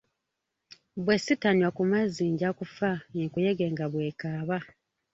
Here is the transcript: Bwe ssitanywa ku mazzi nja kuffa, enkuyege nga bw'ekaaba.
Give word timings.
Bwe 1.03 1.15
ssitanywa 1.19 1.69
ku 1.77 1.83
mazzi 1.91 2.23
nja 2.33 2.49
kuffa, 2.57 2.91
enkuyege 3.21 3.65
nga 3.73 3.85
bw'ekaaba. 3.91 4.57